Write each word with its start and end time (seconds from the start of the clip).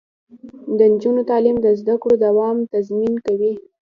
د 0.77 0.79
نجونو 0.93 1.21
تعلیم 1.29 1.57
د 1.61 1.67
زدکړو 1.79 2.15
دوام 2.25 2.57
تضمین 2.73 3.13
کوي. 3.25 3.53